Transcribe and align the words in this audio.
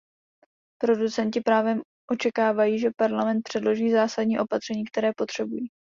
Producenti 0.81 1.41
právem 1.41 1.81
očekávají, 2.11 2.79
že 2.79 2.89
Parlament 2.97 3.41
předloží 3.43 3.91
zásadní 3.91 4.39
opatření, 4.39 4.83
které 4.85 5.11
potřebují. 5.17 5.67